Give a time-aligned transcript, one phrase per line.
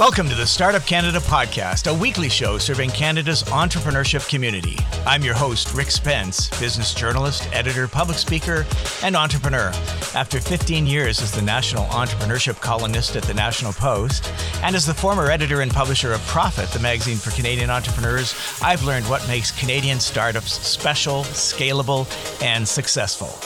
[0.00, 4.78] Welcome to the Startup Canada podcast, a weekly show serving Canada's entrepreneurship community.
[5.04, 8.64] I'm your host, Rick Spence, business journalist, editor, public speaker,
[9.02, 9.70] and entrepreneur.
[10.14, 14.32] After 15 years as the national entrepreneurship columnist at the National Post,
[14.62, 18.84] and as the former editor and publisher of Profit, the magazine for Canadian entrepreneurs, I've
[18.84, 22.08] learned what makes Canadian startups special, scalable,
[22.42, 23.36] and successful.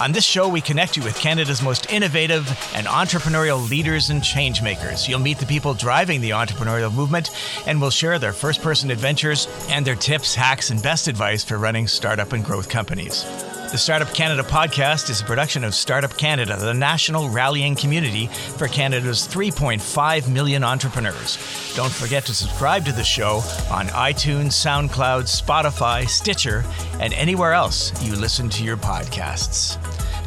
[0.00, 5.06] On this show, we connect you with Canada's most innovative and entrepreneurial leaders and changemakers.
[5.06, 7.30] You'll meet the people driving the entrepreneurial movement,
[7.66, 11.58] and we'll share their first person adventures and their tips, hacks, and best advice for
[11.58, 13.26] running startup and growth companies.
[13.72, 18.66] The Startup Canada podcast is a production of Startup Canada, the national rallying community for
[18.68, 21.36] Canada's 3.5 million entrepreneurs.
[21.76, 23.36] Don't forget to subscribe to the show
[23.70, 26.64] on iTunes, SoundCloud, Spotify, Stitcher,
[26.98, 29.78] and anywhere else you listen to your podcasts.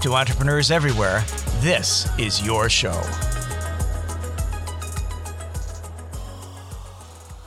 [0.03, 1.23] To entrepreneurs everywhere,
[1.61, 3.01] this is your show.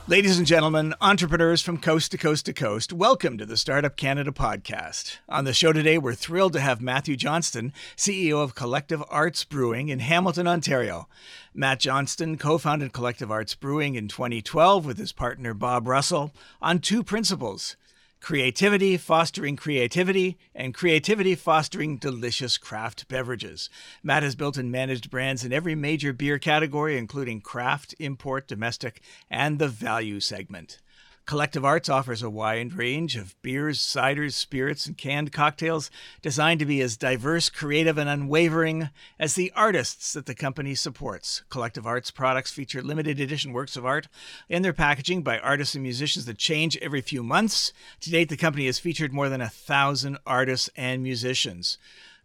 [0.07, 4.31] Ladies and gentlemen, entrepreneurs from coast to coast to coast, welcome to the Startup Canada
[4.31, 5.17] podcast.
[5.29, 9.89] On the show today, we're thrilled to have Matthew Johnston, CEO of Collective Arts Brewing
[9.89, 11.07] in Hamilton, Ontario.
[11.53, 16.79] Matt Johnston co founded Collective Arts Brewing in 2012 with his partner Bob Russell on
[16.79, 17.75] two principles
[18.19, 23.69] creativity fostering creativity, and creativity fostering delicious craft beverages.
[24.03, 29.01] Matt has built and managed brands in every major beer category, including craft, import, domestic,
[29.29, 30.79] and the value segment.
[31.27, 36.65] Collective Arts offers a wide range of beers, ciders, spirits, and canned cocktails designed to
[36.65, 41.43] be as diverse, creative, and unwavering as the artists that the company supports.
[41.49, 44.07] Collective Arts products feature limited edition works of art
[44.47, 47.73] in their packaging by artists and musicians that change every few months.
[47.99, 51.77] To date, the company has featured more than a thousand artists and musicians.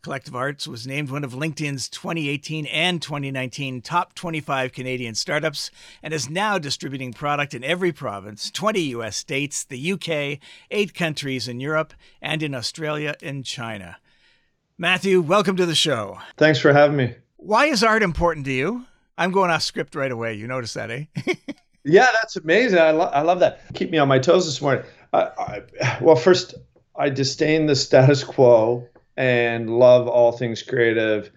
[0.03, 5.71] Collective Arts was named one of LinkedIn's 2018 and 2019 top 25 Canadian startups
[6.03, 10.41] and is now distributing product in every province, 20 US states, the UK,
[10.73, 13.99] eight countries in Europe, and in Australia and China.
[14.77, 16.19] Matthew, welcome to the show.
[16.37, 17.15] Thanks for having me.
[17.37, 18.85] Why is art important to you?
[19.17, 20.35] I'm going off script right away.
[20.35, 21.05] You notice that, eh?
[21.85, 22.81] yeah, that's amazing.
[22.81, 23.61] I, lo- I love that.
[23.75, 24.85] Keep me on my toes this morning.
[25.13, 25.63] I,
[26.01, 26.55] well, first,
[26.97, 31.31] I disdain the status quo and love all things creative.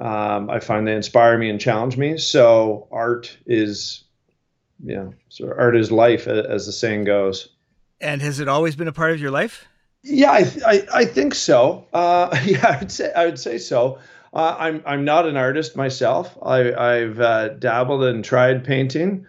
[0.00, 2.18] Um, I find they inspire me and challenge me.
[2.18, 4.04] So art is,
[4.84, 7.48] you know, so art is life, as the saying goes.
[8.00, 9.66] And has it always been a part of your life?
[10.02, 11.86] Yeah, I, I, I think so.
[11.92, 13.98] Uh, yeah, I would say I would say so.
[14.34, 16.36] Uh, I'm I'm not an artist myself.
[16.42, 19.26] I, I've uh, dabbled and tried painting.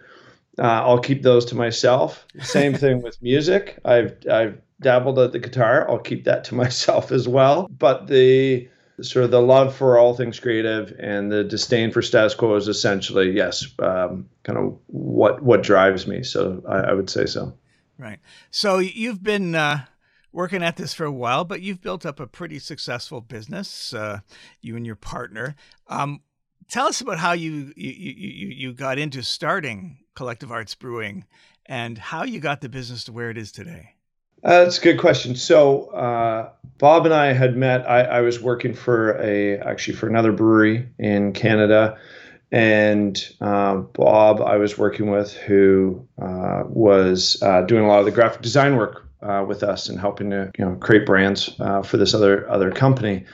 [0.58, 2.26] Uh, I'll keep those to myself.
[2.40, 3.78] Same thing with music.
[3.84, 5.90] I've I've dabbled at the guitar.
[5.90, 7.68] I'll keep that to myself as well.
[7.76, 8.68] But the
[9.00, 12.68] sort of the love for all things creative and the disdain for status quo is
[12.68, 16.22] essentially yes, um, kind of what what drives me.
[16.22, 17.52] So I, I, would say so.
[17.98, 18.20] Right.
[18.50, 19.54] So you've been.
[19.54, 19.86] Uh
[20.34, 24.18] working at this for a while, but you've built up a pretty successful business, uh,
[24.60, 25.54] you and your partner.
[25.86, 26.22] Um,
[26.68, 31.24] tell us about how you, you you you got into starting Collective Arts Brewing
[31.66, 33.93] and how you got the business to where it is today.
[34.44, 35.34] Uh, that's a good question.
[35.34, 37.88] So uh, Bob and I had met.
[37.88, 41.98] I, I, was working for a actually for another brewery in Canada,
[42.52, 48.04] and uh, Bob I was working with, who uh, was uh, doing a lot of
[48.04, 51.54] the graphic design work uh, with us and helping to you know create brands
[51.84, 53.24] for this other other company.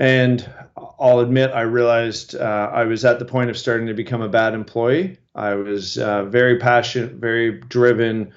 [0.00, 0.50] And
[0.98, 4.54] I'll admit, I realized I was at the point of starting to become a bad
[4.54, 5.18] employee.
[5.36, 8.32] I was very passionate, very driven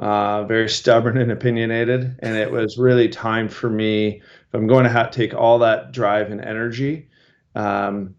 [0.00, 2.16] uh, very stubborn and opinionated.
[2.20, 5.58] And it was really time for me, if I'm going to have to take all
[5.58, 7.08] that drive and energy
[7.54, 8.16] um,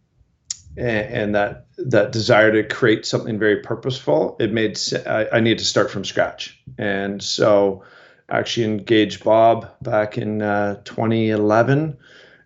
[0.78, 5.58] and, and, that that desire to create something very purposeful, it made I, I need
[5.58, 6.62] to start from scratch.
[6.78, 7.84] And so
[8.30, 11.98] I actually engaged Bob back in uh, 2011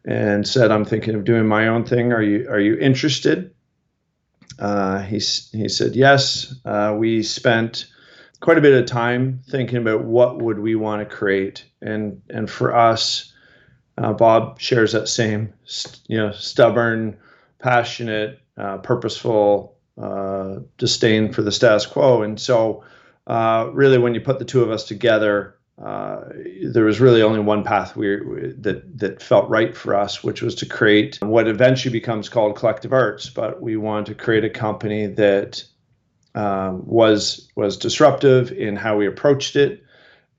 [0.06, 2.14] and said, I'm thinking of doing my own thing.
[2.14, 3.54] Are you are you interested?
[4.58, 6.56] Uh, he, he said, yes.
[6.64, 7.88] Uh, we spent
[8.45, 12.47] quite a bit of time thinking about what would we want to create, and and
[12.47, 13.33] for us,
[13.97, 15.51] uh, Bob shares that same,
[16.06, 17.18] you know, stubborn,
[17.57, 22.83] passionate, uh, purposeful uh, disdain for the status quo, and so
[23.25, 26.21] uh, really, when you put the two of us together, uh,
[26.69, 28.15] there was really only one path we,
[28.59, 32.94] that that felt right for us, which was to create what eventually becomes called Collective
[32.94, 33.27] Arts.
[33.27, 35.63] But we wanted to create a company that
[36.36, 39.84] um, was was disruptive in how we approached it,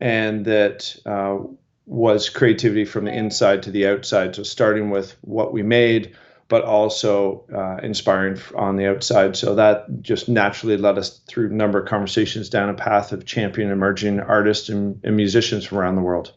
[0.00, 1.38] and that uh,
[1.87, 4.37] was creativity from the inside to the outside.
[4.37, 6.14] So starting with what we made,
[6.48, 9.37] but also uh, inspiring on the outside.
[9.37, 13.25] So that just naturally led us through a number of conversations down a path of
[13.25, 16.32] championing emerging artists and, and musicians from around the world.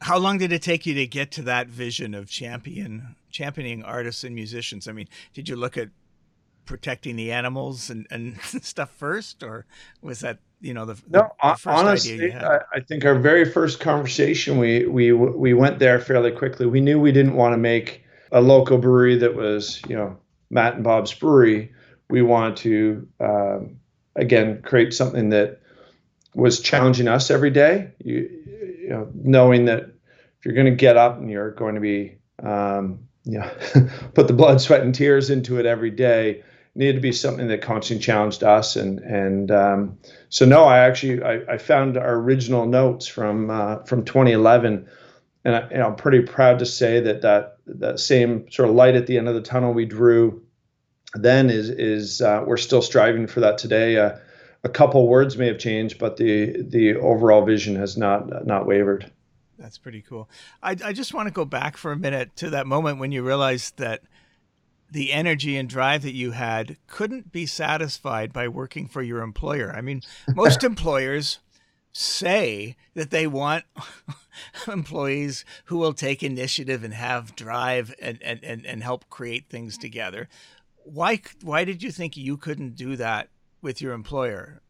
[0.00, 4.24] How long did it take you to get to that vision of champion championing artists
[4.24, 4.88] and musicians?
[4.88, 5.88] I mean, did you look at
[6.68, 9.66] protecting the animals and, and stuff first, or
[10.02, 11.30] was that you know the, no?
[11.42, 15.98] The, the honestly, I, I, think our very first conversation, we we we went there
[15.98, 16.66] fairly quickly.
[16.66, 20.16] We knew we didn't want to make a local brewery that was, you know,
[20.50, 21.72] Matt and Bob's brewery,
[22.10, 23.78] we wanted to um,
[24.14, 25.60] again create something that
[26.34, 27.90] was challenging us every day.
[28.04, 28.28] You,
[28.82, 32.18] you know, knowing that if you're going to get up and you're going to be,
[32.42, 33.50] um, you know,
[34.14, 36.42] put the blood, sweat, and tears into it every day,
[36.78, 38.76] needed to be something that constantly challenged us.
[38.76, 39.98] And and um,
[40.30, 44.88] so no, I actually I, I, found our original notes from uh, from 2011
[45.44, 49.06] and I, am pretty proud to say that that that same sort of light at
[49.06, 50.42] the end of the tunnel we drew
[51.14, 53.96] then is is uh, we're still striving for that today.
[53.96, 54.16] Uh,
[54.62, 59.10] a couple words may have changed, but the the overall vision has not not wavered.
[59.58, 60.28] That's pretty cool.
[60.62, 63.24] I I just want to go back for a minute to that moment when you
[63.24, 64.02] realized that
[64.90, 69.72] the energy and drive that you had couldn't be satisfied by working for your employer.
[69.74, 70.02] I mean,
[70.34, 71.38] most employers
[71.92, 73.64] say that they want
[74.68, 79.76] employees who will take initiative and have drive and, and, and, and help create things
[79.76, 80.28] together.
[80.84, 83.28] Why why did you think you couldn't do that
[83.60, 84.62] with your employer?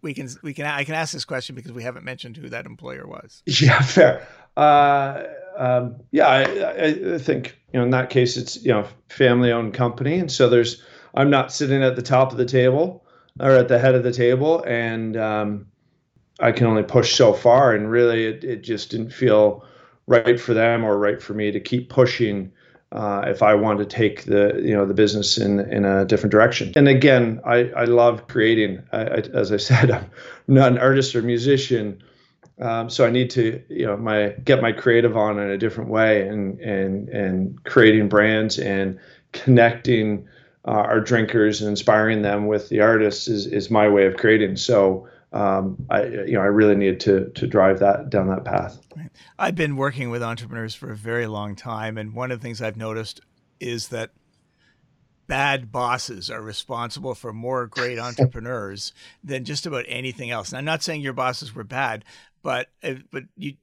[0.00, 2.64] We can we can I can ask this question because we haven't mentioned who that
[2.64, 3.42] employer was.
[3.60, 4.26] Yeah, fair.
[4.56, 5.24] Uh,
[5.58, 9.74] um, yeah, I, I think you know in that case it's you know family owned
[9.74, 10.82] company, and so there's
[11.14, 13.04] I'm not sitting at the top of the table
[13.40, 15.66] or at the head of the table, and um,
[16.40, 19.64] I can only push so far, and really, it, it just didn't feel
[20.06, 22.52] right for them or right for me to keep pushing
[22.92, 26.30] uh, if I want to take the you know the business in in a different
[26.30, 26.72] direction.
[26.76, 28.82] And again, I I love creating.
[28.92, 30.08] I, I, as I said, I'm
[30.46, 32.02] not an artist or musician,
[32.60, 35.90] um, so I need to you know my get my creative on in a different
[35.90, 38.98] way and and and creating brands and
[39.32, 40.26] connecting
[40.66, 44.56] uh, our drinkers and inspiring them with the artists is is my way of creating.
[44.56, 48.78] So um, I you know I really need to to drive that down that path.
[49.38, 52.60] I've been working with entrepreneurs for a very long time, and one of the things
[52.60, 53.20] I've noticed
[53.60, 54.10] is that
[55.28, 60.48] bad bosses are responsible for more great entrepreneurs than just about anything else.
[60.48, 62.04] And I'm not saying your bosses were bad,
[62.42, 63.54] but uh, but you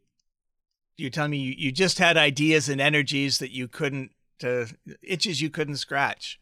[0.97, 4.11] you tell me you, you just had ideas and energies that you couldn't
[4.43, 4.65] uh,
[5.01, 6.39] itches you couldn't scratch.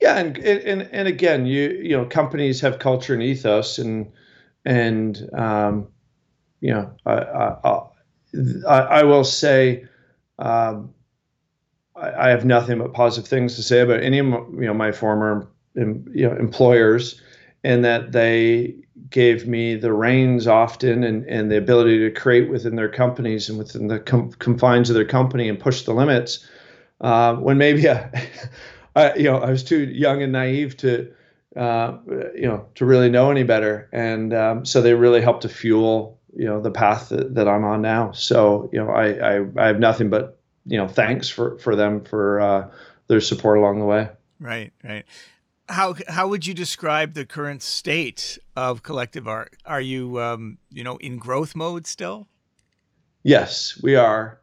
[0.00, 4.10] Yeah, and and and again, you you know, companies have culture and ethos, and
[4.64, 5.88] and um,
[6.60, 7.82] you know, I, I,
[8.68, 9.84] I, I will say,
[10.38, 10.92] um,
[11.94, 14.74] I, I, have nothing but positive things to say about any of my, you know
[14.74, 17.20] my former you know employers,
[17.62, 18.74] and that they
[19.10, 23.58] gave me the reins often and, and the ability to create within their companies and
[23.58, 26.48] within the com- confines of their company and push the limits.
[27.00, 28.28] Uh, when maybe I,
[28.96, 31.12] I, you know, I was too young and naive to
[31.56, 31.98] uh,
[32.34, 33.88] you know, to really know any better.
[33.92, 37.64] And um, so they really helped to fuel, you know, the path that, that I'm
[37.64, 38.12] on now.
[38.12, 42.04] So, you know, I, I, I, have nothing but, you know, thanks for, for them
[42.04, 42.70] for uh,
[43.08, 44.08] their support along the way.
[44.40, 45.04] Right, right.
[45.72, 49.56] How, how would you describe the current state of collective art?
[49.64, 52.28] Are you, um, you know, in growth mode still?
[53.22, 54.38] Yes, we are.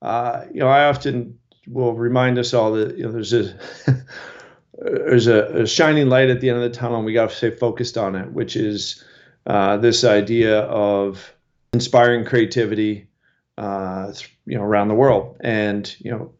[0.00, 3.58] Uh, you know, I often will remind us all that, you know, there's a,
[4.78, 7.34] there's a, a, shining light at the end of the tunnel, and we got to
[7.34, 9.04] stay focused on it, which is
[9.46, 11.34] uh, this idea of
[11.72, 13.08] inspiring creativity,
[13.56, 14.12] uh,
[14.46, 15.36] you know, around the world.
[15.40, 16.32] And you know,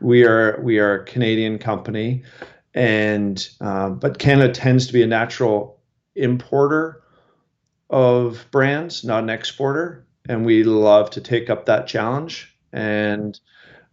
[0.00, 2.24] we are we are a Canadian company,
[2.78, 5.80] and uh, but Canada tends to be a natural
[6.14, 7.02] importer
[7.90, 13.40] of brands, not an exporter, and we love to take up that challenge and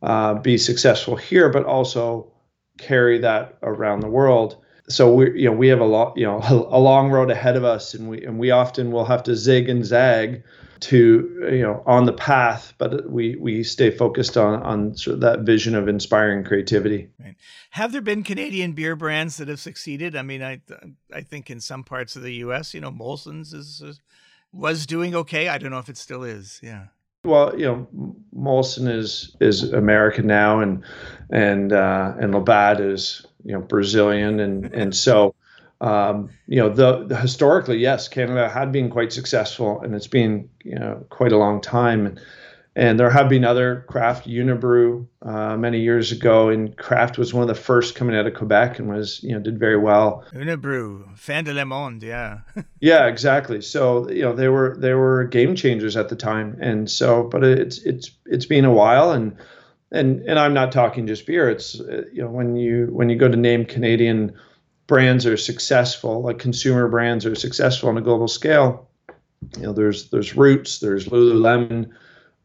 [0.04, 2.32] uh, be successful here, but also
[2.78, 4.64] carry that around the world.
[4.88, 6.40] So we you know we have a lot you know
[6.70, 9.70] a long road ahead of us and we and we often will have to zig
[9.70, 10.44] and zag
[10.80, 15.22] to you know on the path but we we stay focused on on sort of
[15.22, 17.10] that vision of inspiring creativity.
[17.20, 17.36] Right.
[17.72, 20.16] have there been canadian beer brands that have succeeded?
[20.16, 20.62] I mean i
[21.14, 24.00] i think in some parts of the us you know molson's is, is
[24.52, 25.50] was doing okay.
[25.50, 26.62] I don't know if it still is.
[26.64, 26.86] Yeah
[27.26, 30.84] well, you know, Molson is is American now, and
[31.30, 35.36] and uh, and Labatt is you know Brazilian, and and so
[35.82, 40.50] um, you know the, the, historically yes, Canada had been quite successful, and it's been
[40.64, 42.18] you know quite a long time.
[42.78, 47.42] And there have been other craft Unibroue uh, many years ago, and craft was one
[47.42, 50.26] of the first coming out of Quebec and was you know did very well.
[50.34, 52.40] Unibroue, fin de le monde, yeah.
[52.82, 53.62] yeah, exactly.
[53.62, 57.46] So you know they were they were game changers at the time, and so but
[57.46, 59.38] it's it's it's been a while, and
[59.94, 61.50] and and I'm not talking just beer.
[61.50, 64.36] It's you know when you when you go to name Canadian
[64.88, 68.90] brands are successful, like consumer brands are successful on a global scale.
[69.56, 71.92] You know, there's there's Roots, there's Lululemon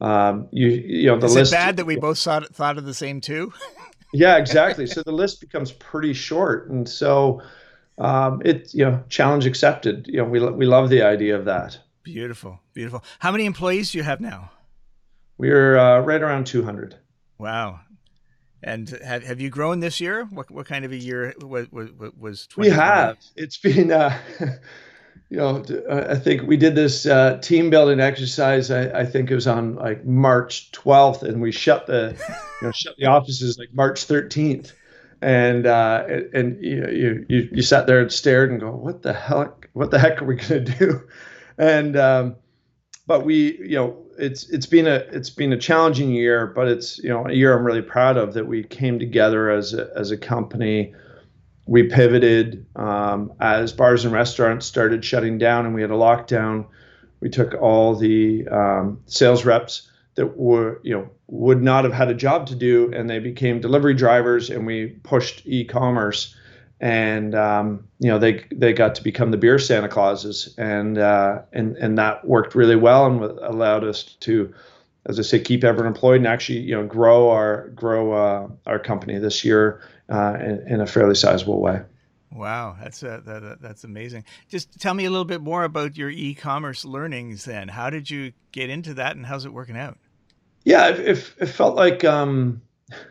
[0.01, 1.53] um, you you know the Is list.
[1.53, 3.53] It bad that we both thought thought of the same too.
[4.13, 4.87] yeah, exactly.
[4.87, 7.43] So the list becomes pretty short, and so
[7.99, 10.07] um, it you know challenge accepted.
[10.09, 11.79] You know we we love the idea of that.
[12.03, 13.05] Beautiful, beautiful.
[13.19, 14.51] How many employees do you have now?
[15.41, 16.97] We're uh, right around 200.
[17.39, 17.81] Wow.
[18.63, 20.25] And have, have you grown this year?
[20.25, 21.89] What, what kind of a year was was,
[22.19, 23.17] was We have.
[23.37, 24.19] It's been uh,
[25.31, 28.73] you know, I think we did this uh, team building exercise.
[28.73, 32.17] I, I, think it was on like March 12th, and we shut the,
[32.61, 34.73] you know, shut the offices like March 13th,
[35.23, 39.71] and uh, and you, you you sat there and stared and go, what the heck,
[39.73, 41.09] what the heck are we gonna do?
[41.59, 42.37] And um,
[43.07, 46.97] but we, you know, it's it's been a it's been a challenging year, but it's
[47.01, 50.11] you know a year I'm really proud of that we came together as a, as
[50.11, 50.95] a company
[51.67, 56.67] we pivoted um, as bars and restaurants started shutting down and we had a lockdown.
[57.21, 62.09] We took all the um, sales reps that were, you know, would not have had
[62.09, 66.35] a job to do, and they became delivery drivers, and we pushed e-commerce,
[66.81, 71.43] and um, you know, they they got to become the beer Santa Clauses, and uh,
[71.53, 74.53] and and that worked really well and allowed us to,
[75.07, 78.79] as I say, keep everyone employed and actually, you know, grow our grow uh, our
[78.79, 81.81] company this year uh, in, in, a fairly sizable way.
[82.33, 84.25] Wow, that's uh, that, that's amazing.
[84.49, 87.45] Just tell me a little bit more about your e-commerce learnings.
[87.45, 89.99] Then, how did you get into that, and how's it working out?
[90.65, 92.61] Yeah, it, it, it felt like um,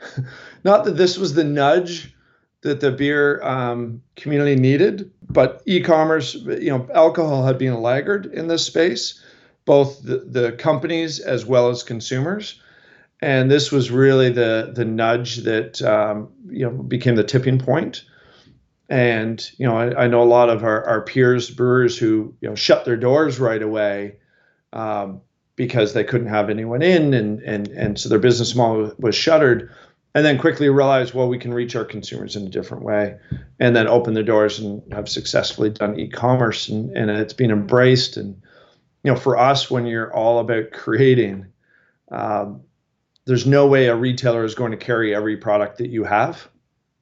[0.63, 2.15] not that this was the nudge
[2.62, 8.25] that the beer um, community needed, but e-commerce, you know, alcohol had been a laggard
[8.27, 9.24] in this space,
[9.69, 12.59] both the, the companies as well as consumers
[13.21, 18.03] and this was really the the nudge that um, you know became the tipping point.
[18.88, 22.49] And you know, I, I, know a lot of our, our peers, brewers, who you
[22.49, 24.15] know shut their doors right away
[24.73, 25.21] um,
[25.55, 29.71] because they couldn't have anyone in, and and and so their business model was shuttered.
[30.15, 33.15] And then quickly realized, well, we can reach our consumers in a different way,
[33.59, 38.17] and then open the doors and have successfully done e-commerce, and, and it's been embraced.
[38.17, 38.41] And
[39.03, 41.48] you know, for us, when you're all about creating,
[42.12, 42.62] um,
[43.25, 46.48] there's no way a retailer is going to carry every product that you have.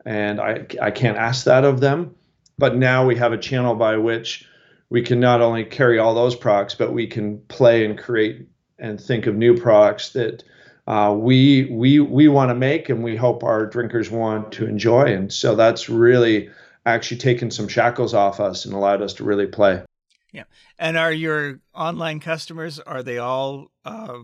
[0.05, 2.15] And I, I can't ask that of them.
[2.57, 4.47] But now we have a channel by which
[4.89, 8.47] we can not only carry all those products, but we can play and create
[8.79, 10.43] and think of new products that
[10.87, 15.13] uh, we we we want to make and we hope our drinkers want to enjoy.
[15.13, 16.49] And so that's really
[16.85, 19.83] actually taken some shackles off us and allowed us to really play.
[20.31, 20.43] Yeah.
[20.77, 24.19] And are your online customers are they all uh,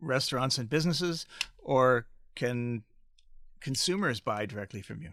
[0.00, 1.26] restaurants and businesses,
[1.58, 2.82] or can
[3.60, 5.10] consumers buy directly from you?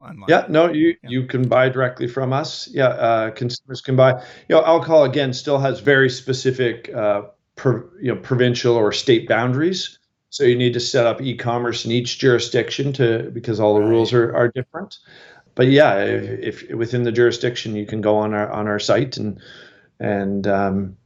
[0.00, 0.24] Online.
[0.28, 1.10] Yeah, no, you yeah.
[1.10, 2.68] you can buy directly from us.
[2.68, 4.12] Yeah, uh, consumers can buy.
[4.48, 7.22] You know, alcohol again still has very specific, uh,
[7.56, 9.98] per, you know, provincial or state boundaries.
[10.30, 13.90] So you need to set up e-commerce in each jurisdiction to because all the right.
[13.90, 14.98] rules are, are different.
[15.60, 19.18] But yeah, if, if, within the jurisdiction, you can go on our on our site
[19.18, 19.38] and
[19.98, 20.96] and um,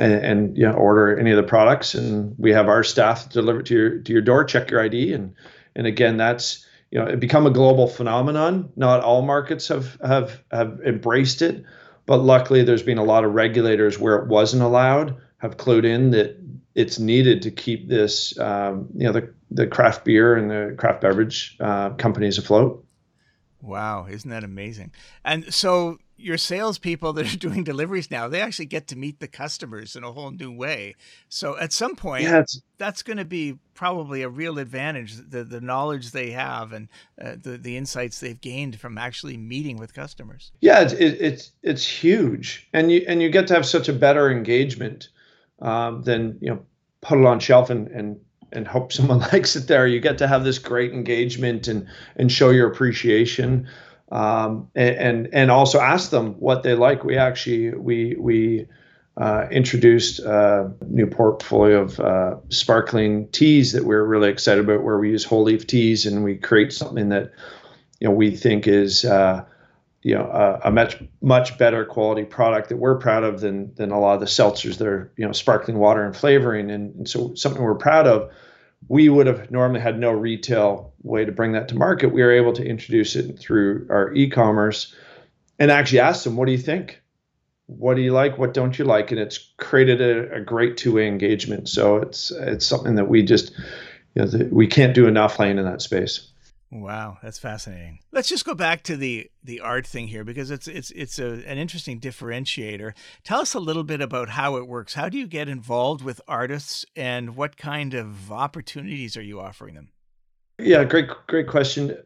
[0.00, 3.62] and, and you know, order any of the products, and we have our staff deliver
[3.62, 4.42] to your to your door.
[4.42, 5.32] Check your ID, and
[5.76, 8.72] and again, that's you know, it become a global phenomenon.
[8.74, 11.62] Not all markets have have have embraced it,
[12.04, 16.10] but luckily, there's been a lot of regulators where it wasn't allowed have clued in
[16.10, 16.36] that
[16.74, 21.00] it's needed to keep this, um, you know, the the craft beer and the craft
[21.00, 22.84] beverage uh, companies afloat.
[23.62, 24.92] Wow, isn't that amazing?
[25.24, 29.28] And so your salespeople that are doing deliveries now, they actually get to meet the
[29.28, 30.94] customers in a whole new way.
[31.28, 32.28] So at some point,
[32.78, 36.88] that's going to be probably a real advantage the, the knowledge they have and
[37.20, 40.52] uh, the, the insights they've gained from actually meeting with customers.
[40.60, 42.68] Yeah, it's, it, it's, it's huge.
[42.72, 45.08] And you, and you get to have such a better engagement
[45.60, 46.64] um, than, you know,
[47.00, 48.20] put it on shelf and, and
[48.52, 49.86] and hope someone likes it there.
[49.86, 53.68] You get to have this great engagement and and show your appreciation
[54.12, 57.04] um, and, and also ask them what they like.
[57.04, 58.66] We actually we we
[59.16, 64.98] uh, introduced a new portfolio of uh, sparkling teas that we're really excited about, where
[64.98, 67.32] we use whole leaf teas and we create something that
[68.00, 69.44] you know we think is uh,
[70.02, 73.90] you know a, a, much much better quality product that we're proud of than than
[73.90, 77.08] a lot of the seltzers that are you know sparkling water and flavoring, and, and
[77.08, 78.30] so something we're proud of
[78.88, 82.08] we would have normally had no retail way to bring that to market.
[82.08, 84.94] We were able to introduce it through our e-commerce
[85.58, 87.00] and actually ask them, what do you think?
[87.66, 88.38] What do you like?
[88.38, 89.10] What don't you like?
[89.10, 91.68] And it's created a, a great two-way engagement.
[91.68, 93.52] So it's it's something that we just
[94.14, 96.28] you know the, we can't do enough playing in that space.
[96.72, 97.98] Wow, that's fascinating.
[98.12, 101.42] Let's just go back to the the art thing here because it's it's it's a,
[101.44, 102.92] an interesting differentiator.
[103.24, 104.94] Tell us a little bit about how it works.
[104.94, 109.74] How do you get involved with artists, and what kind of opportunities are you offering
[109.74, 109.88] them?
[110.58, 111.96] Yeah, great great question.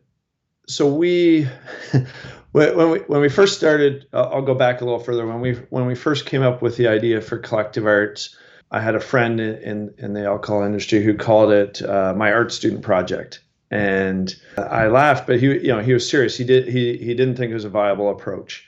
[0.66, 1.46] So we
[2.52, 5.26] when we when we first started, I'll go back a little further.
[5.26, 8.34] When we when we first came up with the idea for collective arts,
[8.70, 12.32] I had a friend in in, in the alcohol industry who called it uh, my
[12.32, 13.43] art student project
[13.74, 16.36] and I laughed, but he, you know, he was serious.
[16.36, 18.64] He did, he, he didn't think it was a viable approach,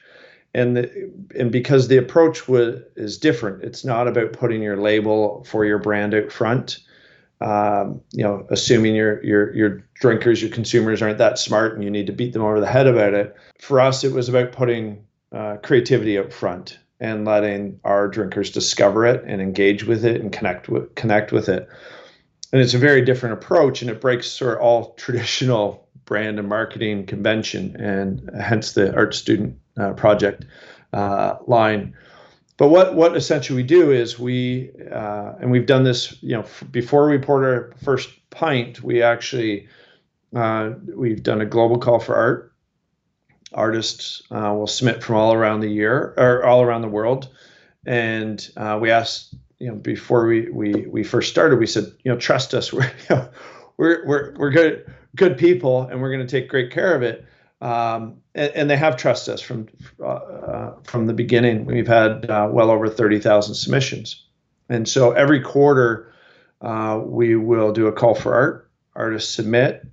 [0.52, 3.62] and the, and because the approach was is different.
[3.62, 6.80] It's not about putting your label for your brand out front.
[7.40, 11.90] Um, you know, assuming your your your drinkers, your consumers aren't that smart, and you
[11.90, 13.36] need to beat them over the head about it.
[13.60, 19.06] For us, it was about putting uh, creativity up front and letting our drinkers discover
[19.06, 21.68] it and engage with it and connect with connect with it
[22.56, 26.48] and it's a very different approach and it breaks sort of all traditional brand and
[26.48, 30.46] marketing convention and hence the art student uh, project
[30.94, 31.94] uh, line.
[32.56, 36.40] But what what essentially we do is we uh, and we've done this you know
[36.40, 39.68] f- before we poured our first pint we actually
[40.34, 42.54] uh, we've done a global call for art.
[43.52, 47.28] Artists uh, will submit from all around the year or all around the world.
[47.84, 52.12] And uh, we asked you know before we we we first started we said you
[52.12, 52.72] know trust us.
[52.72, 53.28] We're you know,
[53.76, 57.24] we're we're we're good good people and we're going to take great care of it.
[57.62, 59.66] Um, and, and, they have trusted us from
[59.98, 61.64] uh, uh, from the beginning.
[61.64, 64.26] We've had uh, well over 30,000 submissions.
[64.68, 66.12] And so every quarter
[66.60, 69.86] uh, we will do a call for art artists submit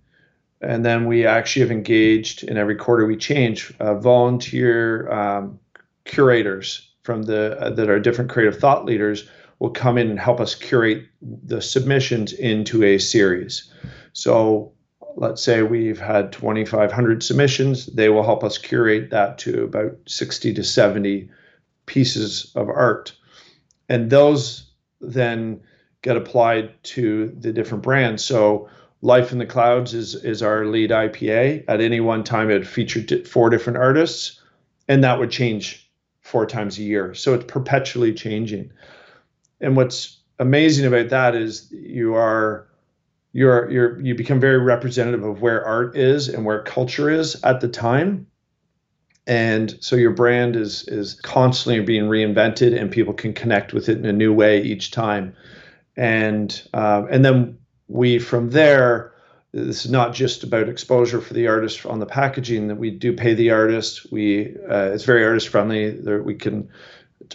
[0.63, 5.59] and then we actually have engaged in every quarter we change uh, volunteer um,
[6.05, 10.39] curators from the uh, that are different creative thought leaders will come in and help
[10.39, 13.71] us curate the submissions into a series.
[14.13, 14.73] So
[15.15, 20.53] let's say we've had 2,500 submissions, they will help us curate that to about 60
[20.53, 21.29] to 70
[21.85, 23.13] pieces of art.
[23.89, 25.61] And those then
[26.01, 28.23] get applied to the different brands.
[28.23, 28.69] So
[29.01, 31.65] Life in the Clouds is, is our lead IPA.
[31.67, 34.41] At any one time, it featured four different artists,
[34.87, 37.13] and that would change four times a year.
[37.13, 38.71] So it's perpetually changing
[39.63, 42.67] and what's amazing about that is you are
[43.31, 47.61] you're you're you become very representative of where art is and where culture is at
[47.61, 48.27] the time.
[49.25, 53.97] And so your brand is is constantly being reinvented and people can connect with it
[53.97, 55.33] in a new way each time.
[55.95, 59.11] And uh, and then we from there
[59.53, 63.13] this is not just about exposure for the artist on the packaging that we do
[63.13, 64.11] pay the artist.
[64.11, 65.91] We uh, it's very artist friendly.
[65.91, 66.69] There we can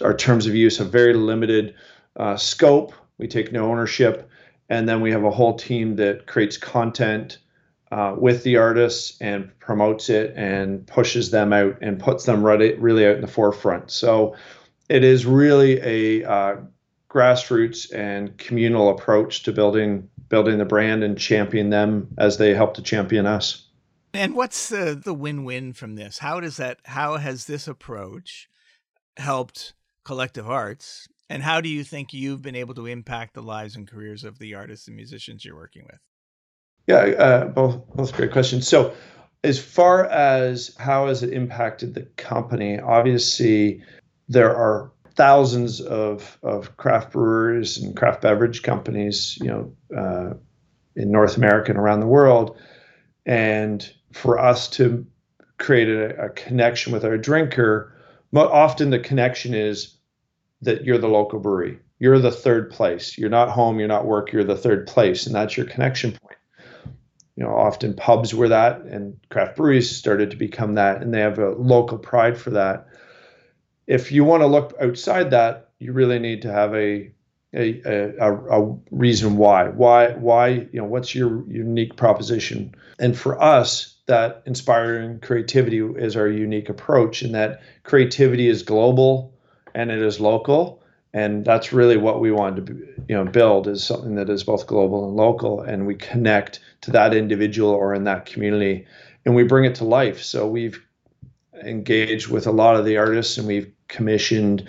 [0.03, 1.73] our terms of use have very limited
[2.19, 2.93] uh, scope.
[3.17, 4.29] We take no ownership,
[4.69, 7.39] and then we have a whole team that creates content
[7.91, 12.75] uh, with the artists and promotes it and pushes them out and puts them really,
[12.75, 13.89] really out in the forefront.
[13.89, 14.35] So
[14.89, 16.55] it is really a uh,
[17.09, 22.75] grassroots and communal approach to building building the brand and champion them as they help
[22.75, 23.65] to champion us.
[24.13, 26.19] And what's the the win-win from this?
[26.19, 28.49] How does that how has this approach
[29.17, 33.75] helped Collective Arts and how do you think you've been able to impact the lives
[33.75, 35.99] and careers of the artists and musicians you're working with?
[36.87, 38.67] Yeah, uh, both both great questions.
[38.67, 38.93] So,
[39.43, 43.83] as far as how has it impacted the company, obviously
[44.27, 50.33] there are thousands of of craft brewers and craft beverage companies, you know, uh,
[50.95, 52.57] in North America and around the world,
[53.25, 55.05] and for us to
[55.57, 57.93] create a, a connection with our drinker
[58.33, 59.95] often the connection is
[60.61, 61.79] that you're the local brewery.
[61.99, 63.17] You're the third place.
[63.17, 63.79] You're not home.
[63.79, 64.31] You're not work.
[64.31, 66.37] You're the third place, and that's your connection point.
[67.35, 71.21] You know, often pubs were that, and craft breweries started to become that, and they
[71.21, 72.87] have a local pride for that.
[73.87, 77.11] If you want to look outside that, you really need to have a
[77.53, 77.81] a,
[78.19, 79.69] a, a reason why.
[79.69, 82.75] Why why you know what's your unique proposition?
[82.99, 89.33] And for us, that inspiring creativity is our unique approach, and that creativity is global
[89.75, 90.81] and it is local,
[91.13, 94.67] and that's really what we wanted to you know build is something that is both
[94.67, 98.85] global and local, and we connect to that individual or in that community,
[99.25, 100.21] and we bring it to life.
[100.21, 100.83] So we've
[101.63, 104.67] engaged with a lot of the artists, and we've commissioned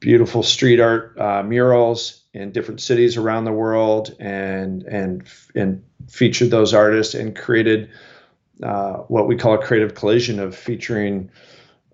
[0.00, 5.24] beautiful street art uh, murals in different cities around the world and and
[5.54, 7.90] and featured those artists and created
[8.62, 11.30] uh, what we call a creative collision of featuring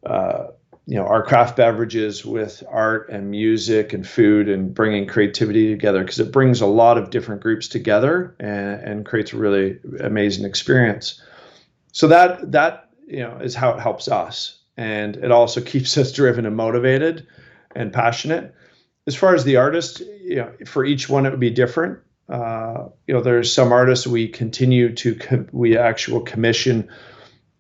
[0.04, 0.48] uh,
[0.87, 6.01] you know our craft beverages with art and music and food and bringing creativity together
[6.01, 10.44] because it brings a lot of different groups together and, and creates a really amazing
[10.44, 11.20] experience
[11.92, 16.12] so that that you know is how it helps us and it also keeps us
[16.12, 17.27] driven and motivated
[17.75, 18.55] and passionate.
[19.07, 22.01] As far as the artist, you know, for each one it would be different.
[22.29, 26.88] Uh, you know, there's some artists we continue to com- we actual commission,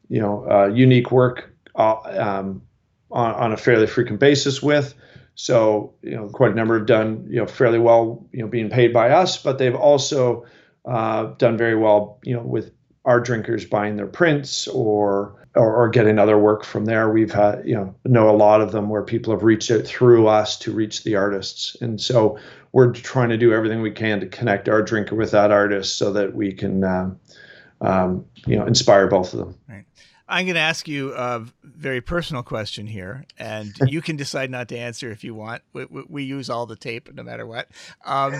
[0.08, 2.62] you know, uh, unique work uh, um,
[3.10, 4.94] on, on a fairly frequent basis with.
[5.34, 8.70] So, you know, quite a number have done, you know, fairly well, you know, being
[8.70, 10.46] paid by us, but they've also
[10.86, 12.72] uh, done very well, you know, with
[13.04, 17.10] our drinkers buying their prints or or, or, getting other work from there.
[17.10, 20.26] We've had, you know, know a lot of them where people have reached out through
[20.26, 21.76] us to reach the artists.
[21.80, 22.38] And so
[22.72, 26.12] we're trying to do everything we can to connect our drinker with that artist so
[26.12, 27.18] that we can, um,
[27.80, 29.54] um, you know, inspire both of them.
[29.66, 29.86] Right.
[30.28, 34.68] I'm going to ask you a very personal question here, and you can decide not
[34.68, 35.62] to answer if you want.
[35.72, 37.68] We, we, we use all the tape no matter what.
[38.04, 38.34] Um,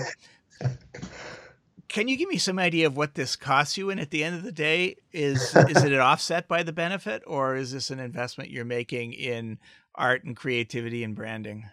[1.87, 3.89] can you give me some idea of what this costs you?
[3.89, 7.23] And at the end of the day, is is it an offset by the benefit,
[7.25, 9.59] or is this an investment you're making in
[9.95, 11.69] art and creativity and branding?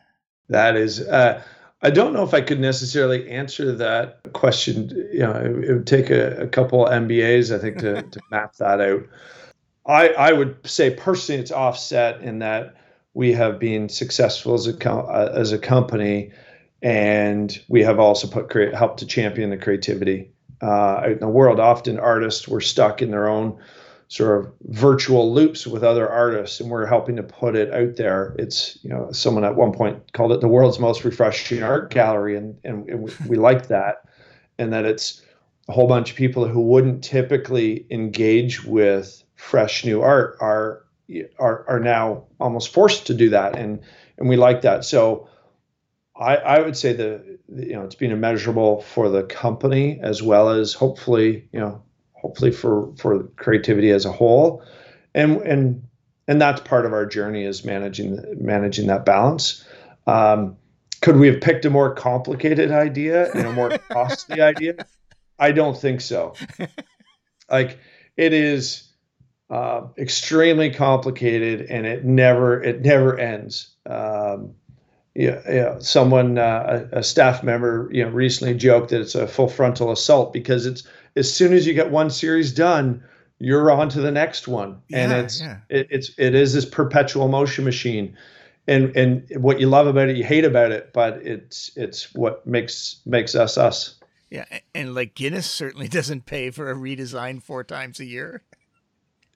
[0.49, 1.01] That is.
[1.01, 1.43] Uh,
[1.83, 4.89] I don't know if I could necessarily answer that question.
[5.13, 8.81] You know, it, would take a, a couple MBAs, I think, to, to map that
[8.81, 9.03] out.
[9.87, 12.75] I, I would say personally, it's offset in that
[13.13, 16.33] we have been successful as a uh, as a company
[16.85, 21.59] and we have also put create, helped to champion the creativity uh, in the world.
[21.59, 23.59] Often artists were stuck in their own
[24.09, 28.37] sort of virtual loops with other artists, and we're helping to put it out there.
[28.39, 32.37] It's you know someone at one point called it the world's most refreshing art gallery,
[32.37, 34.05] and and, and we, we like that,
[34.59, 35.23] and that it's
[35.69, 40.85] a whole bunch of people who wouldn't typically engage with fresh new art are
[41.39, 43.81] are are now almost forced to do that, and
[44.19, 44.85] and we like that.
[44.85, 45.29] So
[46.17, 50.51] I, I would say that you know it's been immeasurable for the company as well
[50.51, 54.63] as hopefully you know hopefully for for creativity as a whole,
[55.15, 55.83] and and
[56.27, 59.65] and that's part of our journey is managing managing that balance.
[60.07, 60.57] Um,
[61.01, 64.87] could we have picked a more complicated idea and a more costly idea?
[65.39, 66.35] I don't think so.
[67.51, 67.79] Like
[68.17, 68.94] it is
[69.55, 73.69] uh, extremely complicated and it never it never ends.
[73.87, 74.55] Um,
[75.15, 75.79] yeah, yeah.
[75.79, 79.93] Someone, uh, a, a, staff member, you know, recently joked that it's a full frontal
[79.93, 80.83] assault because it's
[81.15, 83.01] as soon as you get one series done,
[83.39, 85.59] you're on to the next one, yeah, and it's yeah.
[85.69, 88.17] it, it's it is this perpetual motion machine,
[88.67, 92.45] and and what you love about it, you hate about it, but it's it's what
[92.45, 94.01] makes makes us us.
[94.31, 98.43] Yeah, and like Guinness certainly doesn't pay for a redesign four times a year.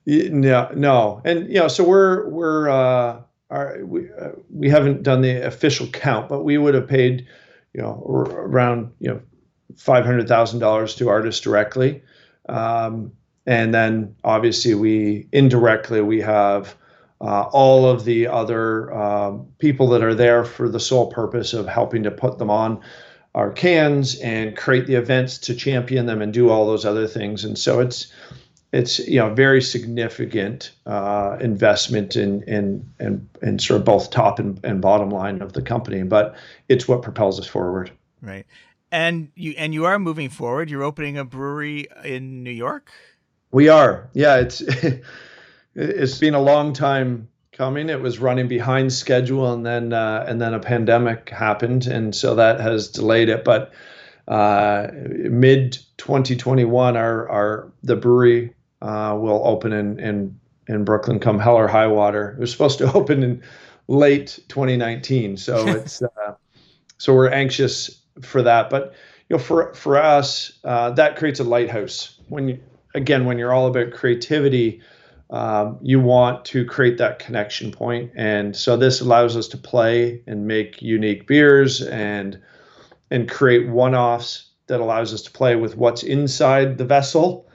[0.05, 2.69] No, no, and you know, so we're we're.
[2.69, 7.27] uh our, we, uh, we haven't done the official count, but we would have paid,
[7.73, 9.21] you know, around you know,
[9.75, 12.03] five hundred thousand dollars to artists directly,
[12.47, 13.11] um,
[13.47, 16.75] and then obviously we indirectly we have
[17.21, 21.67] uh, all of the other um, people that are there for the sole purpose of
[21.67, 22.79] helping to put them on
[23.33, 27.43] our cans and create the events to champion them and do all those other things.
[27.43, 28.13] And so it's
[28.71, 34.39] it's you know very significant uh, investment in in in in sort of both top
[34.39, 36.35] and, and bottom line of the company, but
[36.67, 37.91] it's what propels us forward.
[38.21, 38.45] Right,
[38.91, 40.69] and you and you are moving forward.
[40.69, 42.91] You're opening a brewery in New York.
[43.51, 44.37] We are, yeah.
[44.37, 44.61] It's
[45.75, 47.89] it's been a long time coming.
[47.89, 52.35] It was running behind schedule, and then uh, and then a pandemic happened, and so
[52.35, 53.43] that has delayed it.
[53.43, 53.73] But
[54.27, 60.39] uh, mid 2021, our our the brewery uh, will open in, in
[60.69, 62.31] in Brooklyn come hell or high water.
[62.37, 63.43] It was supposed to open in
[63.87, 65.35] late 2019.
[65.35, 66.35] So it's uh,
[66.97, 68.69] so we're anxious for that.
[68.69, 68.93] But
[69.27, 72.19] you know, for for us, uh, that creates a lighthouse.
[72.29, 72.59] When you,
[72.95, 74.81] again, when you're all about creativity,
[75.31, 80.23] um, you want to create that connection point, and so this allows us to play
[80.27, 82.39] and make unique beers and
[83.11, 87.48] and create one-offs that allows us to play with what's inside the vessel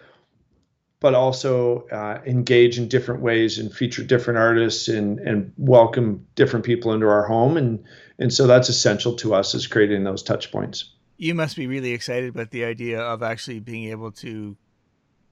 [1.04, 6.64] but also uh, engage in different ways and feature different artists and and welcome different
[6.64, 7.84] people into our home and
[8.18, 11.92] and so that's essential to us is creating those touch points you must be really
[11.92, 14.56] excited about the idea of actually being able to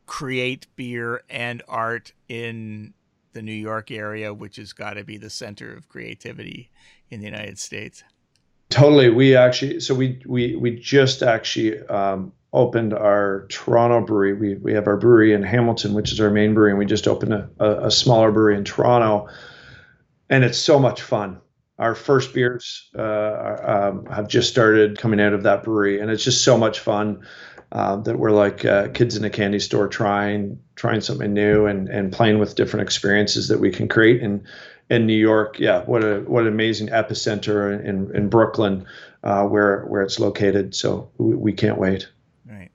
[0.05, 2.93] create beer and art in
[3.33, 6.71] the New York area, which has got to be the center of creativity
[7.09, 8.05] in the United States.
[8.69, 9.09] Totally.
[9.09, 14.35] We actually, so we we we just actually um, opened our Toronto brewery.
[14.35, 17.09] We we have our brewery in Hamilton, which is our main brewery, and we just
[17.09, 19.29] opened a, a, a smaller brewery in Toronto,
[20.29, 21.41] and it's so much fun.
[21.79, 26.25] Our first beers uh, um, have just started coming out of that brewery, and it's
[26.25, 27.27] just so much fun.
[27.73, 31.89] Uh, that we're like uh, kids in a candy store trying trying something new and
[31.89, 34.47] and playing with different experiences that we can create and
[34.91, 38.85] in New York, yeah, what a what an amazing epicenter in in Brooklyn,
[39.25, 40.75] uh, where where it's located.
[40.75, 42.09] So we, we can't wait.
[42.53, 42.71] Right.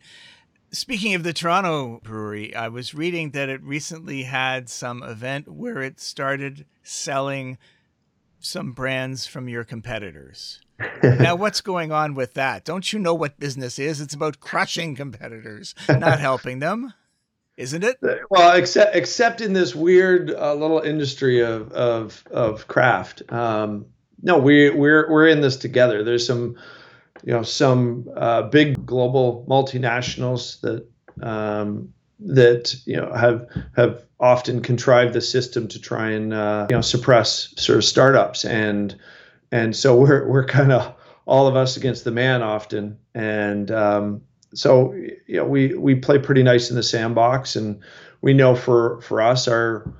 [0.71, 5.81] Speaking of the Toronto brewery, I was reading that it recently had some event where
[5.81, 7.57] it started selling
[8.39, 10.59] some brands from your competitors.
[11.03, 12.65] now, what's going on with that?
[12.65, 14.01] Don't you know what business is?
[14.01, 16.93] It's about crushing competitors, not helping them
[17.57, 17.97] isn't it?
[18.29, 23.23] Well, except except in this weird uh, little industry of of of craft.
[23.29, 23.87] Um,
[24.21, 26.03] no, we we're we're in this together.
[26.03, 26.55] There's some,
[27.23, 30.85] you know, some uh, big global multinationals that
[31.21, 36.75] um, that you know have have often contrived the system to try and uh, you
[36.75, 38.45] know suppress sort of startups.
[38.45, 38.95] And
[39.51, 40.93] and so we're we're kind of
[41.25, 42.97] all of us against the man often.
[43.13, 44.21] And um,
[44.53, 47.55] so you know we we play pretty nice in the sandbox.
[47.55, 47.79] And
[48.21, 49.91] we know for for us our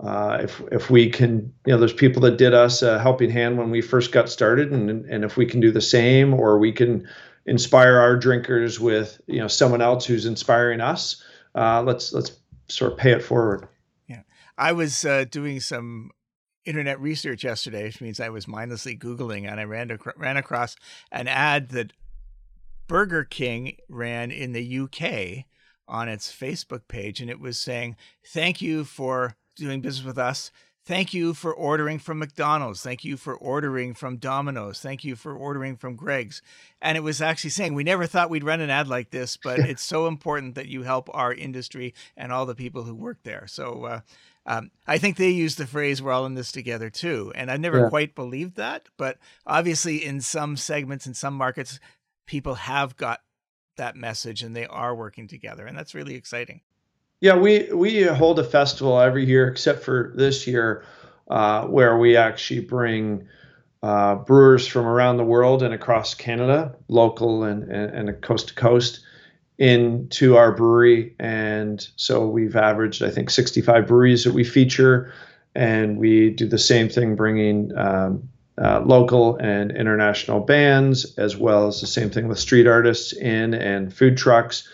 [0.00, 3.58] uh, if if we can you know there's people that did us a helping hand
[3.58, 6.72] when we first got started and and if we can do the same or we
[6.72, 7.06] can
[7.46, 11.22] inspire our drinkers with you know someone else who's inspiring us
[11.54, 12.32] uh, let's let's
[12.68, 13.68] sort of pay it forward.
[14.08, 14.22] Yeah.
[14.58, 16.10] I was uh, doing some
[16.64, 20.76] internet research yesterday which means i was mindlessly googling and i ran, ac- ran across
[21.12, 21.92] an ad that
[22.86, 25.46] Burger King ran in the UK
[25.86, 30.50] on its Facebook page, and it was saying, Thank you for doing business with us.
[30.86, 32.82] Thank you for ordering from McDonald's.
[32.82, 34.80] Thank you for ordering from Domino's.
[34.80, 36.42] Thank you for ordering from Greggs.
[36.82, 39.58] And it was actually saying, We never thought we'd run an ad like this, but
[39.60, 43.46] it's so important that you help our industry and all the people who work there.
[43.46, 44.00] So, uh,
[44.44, 47.60] um, I think they use the phrase "we're all in this together" too, and I've
[47.60, 47.88] never yeah.
[47.88, 48.90] quite believed that.
[48.98, 51.80] But obviously, in some segments, in some markets,
[52.26, 53.20] people have got
[53.76, 56.60] that message and they are working together and that's really exciting
[57.24, 60.84] yeah we we hold a festival every year except for this year
[61.28, 63.26] uh, where we actually bring
[63.82, 68.54] uh, brewers from around the world and across canada local and, and, and coast to
[68.54, 69.00] coast
[69.56, 75.10] into our brewery and so we've averaged i think 65 breweries that we feature
[75.54, 81.66] and we do the same thing bringing um, uh, local and international bands, as well
[81.66, 84.68] as the same thing with street artists in and food trucks.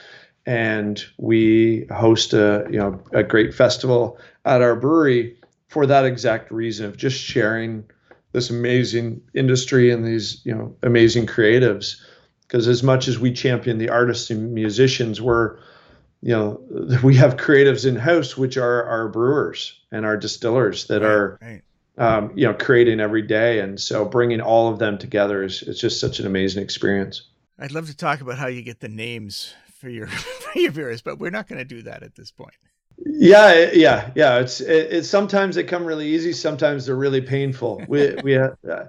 [0.47, 5.37] And we host a you know a great festival at our brewery
[5.69, 7.85] for that exact reason of just sharing
[8.33, 12.01] this amazing industry and these you know amazing creatives.
[12.43, 15.59] Because as much as we champion the artists and musicians, we're
[16.23, 16.61] you know
[17.03, 21.39] we have creatives in house, which are our brewers and our distillers that right, are.
[21.41, 21.63] Right
[22.01, 23.61] um, you know, creating every day.
[23.61, 27.23] And so bringing all of them together is, it's just such an amazing experience.
[27.59, 31.03] I'd love to talk about how you get the names for your for your viewers,
[31.03, 32.55] but we're not going to do that at this point.
[33.07, 34.39] Yeah, yeah, yeah.
[34.39, 36.33] It's it, it, sometimes they come really easy.
[36.33, 37.83] Sometimes they're really painful.
[37.89, 38.85] We we have, uh,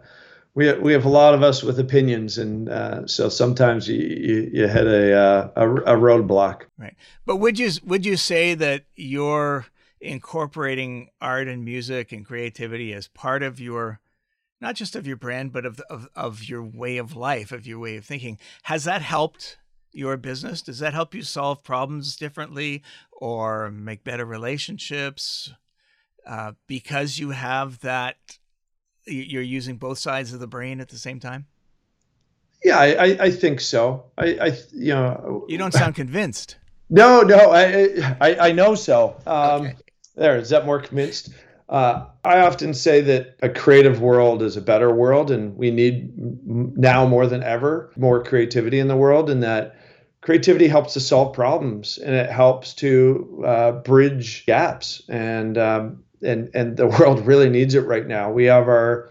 [0.54, 4.50] we we have a lot of us with opinions, and uh, so sometimes you, you,
[4.54, 6.64] you hit a, uh, a a roadblock.
[6.78, 6.96] Right.
[7.26, 9.66] But would you would you say that you're
[10.02, 14.00] incorporating art and music and creativity as part of your
[14.60, 17.78] not just of your brand but of, of of your way of life of your
[17.78, 19.60] way of thinking has that helped
[19.94, 20.62] your business?
[20.62, 25.54] Does that help you solve problems differently or make better relationships?
[26.26, 28.38] Uh, because you have that
[29.06, 31.48] you're using both sides of the brain at the same time?
[32.64, 34.06] Yeah i i think so.
[34.18, 36.58] I i you know you don't sound convinced.
[36.90, 39.16] No no i i, I know so.
[39.26, 39.76] Um okay.
[40.16, 41.30] there is that more convinced?
[41.72, 46.12] Uh, I often say that a creative world is a better world, and we need
[46.18, 49.78] now more than ever more creativity in the world, and that
[50.22, 56.50] creativity helps to solve problems and it helps to uh, bridge gaps, and um, and
[56.54, 58.32] and the world really needs it right now.
[58.32, 59.10] We have our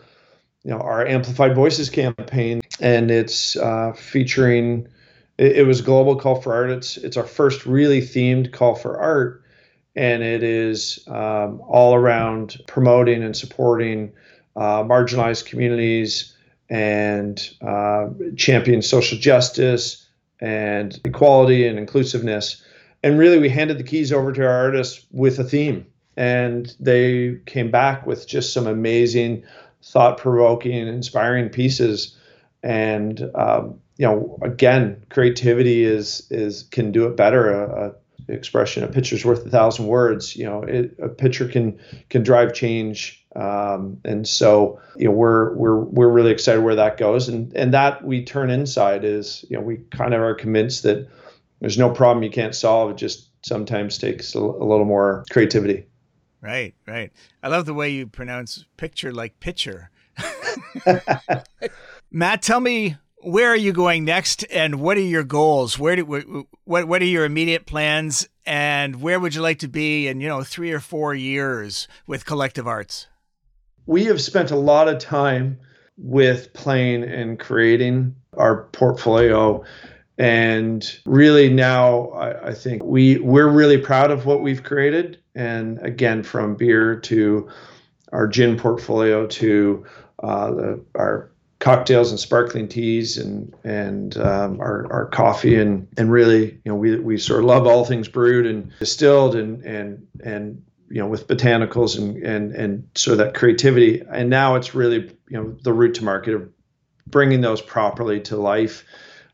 [0.64, 4.88] you know our amplified voices campaign, and it's uh, featuring.
[5.38, 6.70] It, it was global call for art.
[6.70, 9.44] It's it's our first really themed call for art
[9.96, 14.12] and it is um, all around promoting and supporting
[14.56, 16.36] uh, marginalized communities
[16.68, 20.06] and uh, champion social justice
[20.40, 22.62] and equality and inclusiveness.
[23.02, 27.38] And really, we handed the keys over to our artists with a theme, and they
[27.46, 29.44] came back with just some amazing,
[29.82, 32.16] thought-provoking, inspiring pieces.
[32.62, 37.50] And um, you know, again, creativity is is can do it better.
[37.52, 37.92] A, a
[38.28, 40.36] expression, a picture's worth a thousand words.
[40.36, 41.78] You know, it, a picture can
[42.10, 46.96] can drive change, um, and so you know we're we're we're really excited where that
[46.96, 50.82] goes, and and that we turn inside is you know we kind of are convinced
[50.82, 51.08] that
[51.60, 52.90] there's no problem you can't solve.
[52.90, 55.86] It just sometimes takes a, a little more creativity.
[56.40, 57.12] Right, right.
[57.42, 59.90] I love the way you pronounce picture like pitcher.
[62.10, 66.46] Matt, tell me where are you going next and what are your goals where do
[66.64, 70.28] what what are your immediate plans and where would you like to be in you
[70.28, 73.08] know 3 or 4 years with collective arts
[73.90, 75.58] we have spent a lot of time
[75.98, 79.64] with playing and creating our portfolio.
[80.16, 85.18] And really now I, I think we we're really proud of what we've created.
[85.34, 87.48] And again from beer to
[88.12, 89.84] our gin portfolio to
[90.22, 96.12] uh, the, our cocktails and sparkling teas and and um, our, our coffee and and
[96.12, 100.06] really you know we, we sort of love all things brewed and distilled and and
[100.22, 105.16] and you know with botanicals and and and so that creativity and now it's really
[105.28, 106.48] you know the route to market of
[107.06, 108.84] bringing those properly to life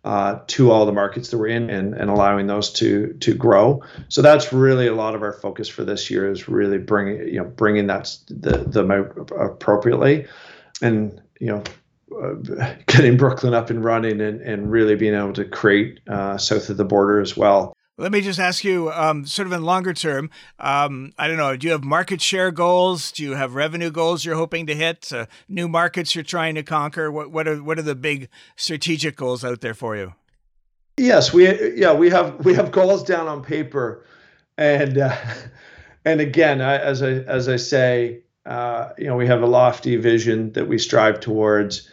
[0.07, 3.83] uh, to all the markets that we're in and, and allowing those to to grow.
[4.09, 7.41] So that's really a lot of our focus for this year is really bringing you
[7.41, 8.85] know bringing that the the
[9.37, 10.27] appropriately,
[10.81, 11.63] and you know
[12.23, 16.71] uh, getting Brooklyn up and running and, and really being able to create uh, south
[16.71, 17.77] of the border as well.
[17.99, 20.29] Let me just ask you, um, sort of in longer term,
[20.59, 23.11] um, I don't know, do you have market share goals?
[23.11, 25.11] Do you have revenue goals you're hoping to hit?
[25.11, 27.11] Uh, new markets you're trying to conquer?
[27.11, 30.13] What, what are what are the big strategic goals out there for you?
[30.99, 34.05] Yes, we yeah we have we have goals down on paper,
[34.59, 35.17] and uh,
[36.05, 39.97] and again, I, as I as I say, uh, you know, we have a lofty
[39.97, 41.89] vision that we strive towards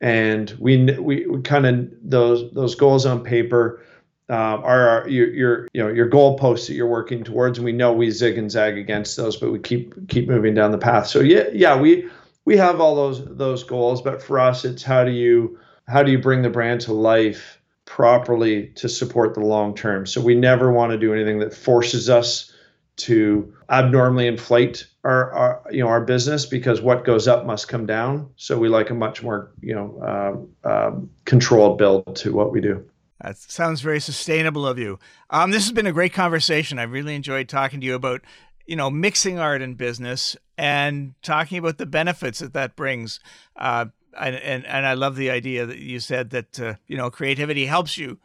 [0.00, 3.82] and we we, we kind of those those goals on paper
[4.30, 7.92] um, are your your you know your goalposts that you're working towards, and we know
[7.92, 11.06] we zig and zag against those, but we keep keep moving down the path.
[11.06, 12.08] So yeah, yeah, we
[12.44, 16.12] we have all those those goals, but for us, it's how do you how do
[16.12, 20.06] you bring the brand to life properly to support the long term?
[20.06, 22.52] So we never want to do anything that forces us
[22.96, 27.86] to abnormally inflate our, our, you know our business because what goes up must come
[27.86, 28.28] down.
[28.36, 30.90] So we like a much more you know uh, uh,
[31.24, 32.84] controlled build to what we do.
[33.20, 34.98] That sounds very sustainable of you.
[35.30, 36.78] Um, this has been a great conversation.
[36.78, 38.22] I really enjoyed talking to you about
[38.66, 43.18] you know mixing art and business and talking about the benefits that that brings.
[43.56, 43.86] Uh,
[44.18, 47.66] and, and and I love the idea that you said that uh, you know creativity
[47.66, 48.18] helps you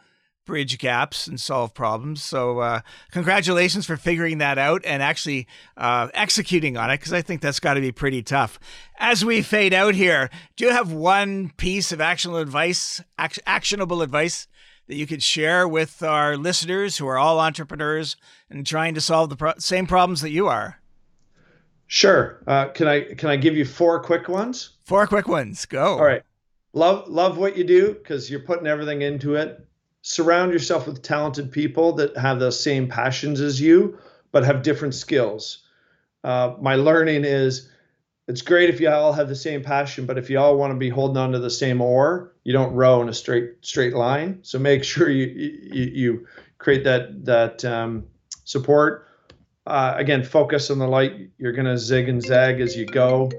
[0.45, 2.21] bridge gaps and solve problems.
[2.21, 7.21] So, uh, congratulations for figuring that out and actually uh, executing on it, because I
[7.21, 8.59] think that's got to be pretty tough.
[8.97, 14.01] As we fade out here, do you have one piece of actionable advice, act- actionable
[14.01, 14.47] advice
[14.87, 18.15] that you could share with our listeners who are all entrepreneurs
[18.49, 20.79] and trying to solve the pro- same problems that you are?
[21.87, 22.43] Sure.
[22.47, 24.71] Uh, can I can I give you four quick ones?
[24.85, 25.65] Four quick ones.
[25.65, 25.97] Go.
[25.97, 26.23] All right.
[26.73, 29.67] Love love what you do because you're putting everything into it
[30.03, 33.97] surround yourself with talented people that have the same passions as you,
[34.31, 35.63] but have different skills.
[36.23, 37.69] Uh, my learning is
[38.27, 40.77] it's great if you all have the same passion, but if you all want to
[40.77, 44.39] be holding on to the same oar, you don't row in a straight straight line.
[44.43, 48.05] So make sure you you, you create that that um,
[48.45, 49.07] support.
[49.65, 51.29] Uh, again, focus on the light.
[51.37, 53.31] You're gonna zig and zag as you go.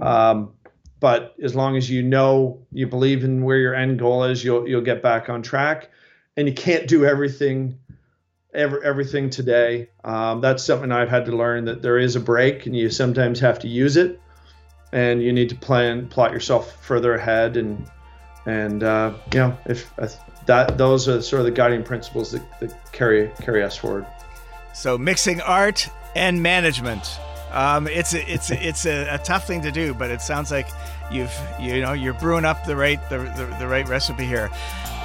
[0.00, 0.52] Um,
[1.00, 4.68] but as long as you know you believe in where your end goal is, you'll
[4.68, 5.90] you'll get back on track
[6.36, 7.78] and you can't do everything
[8.52, 9.90] every, everything today.
[10.04, 13.40] Um, that's something I've had to learn that there is a brake, and you sometimes
[13.40, 14.20] have to use it,
[14.92, 17.88] and you need to plan plot yourself further ahead, and
[18.46, 20.08] and uh, you know if uh,
[20.46, 24.06] that those are sort of the guiding principles that, that carry carry us forward.
[24.74, 27.18] So mixing art and management.
[27.52, 30.50] Um, it's a, it's a, it's a, a, tough thing to do, but it sounds
[30.50, 30.68] like
[31.10, 34.50] you've you know you're brewing up the right the, the, the right recipe here.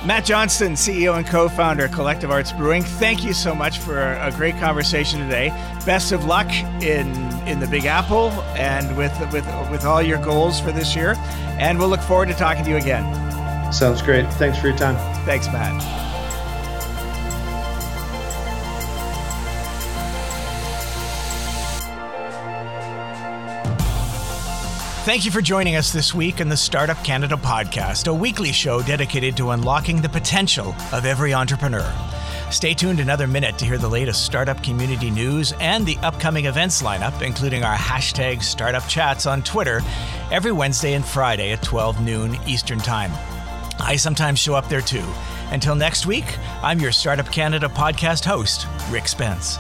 [0.05, 2.81] Matt Johnston, CEO and co-founder of Collective Arts Brewing.
[2.81, 5.49] Thank you so much for a great conversation today.
[5.85, 7.07] Best of luck in
[7.47, 11.13] in the Big Apple and with with with all your goals for this year.
[11.59, 13.03] And we'll look forward to talking to you again.
[13.71, 14.27] Sounds great.
[14.33, 14.95] Thanks for your time.
[15.25, 16.10] Thanks, Matt.
[25.11, 28.81] Thank you for joining us this week in the Startup Canada podcast, a weekly show
[28.81, 31.85] dedicated to unlocking the potential of every entrepreneur.
[32.49, 36.81] Stay tuned another minute to hear the latest startup community news and the upcoming events
[36.81, 39.81] lineup, including our hashtag startup chats on Twitter
[40.31, 43.11] every Wednesday and Friday at 12 noon Eastern Time.
[43.81, 45.03] I sometimes show up there too.
[45.51, 49.57] Until next week, I'm your Startup Canada podcast host, Rick Spence.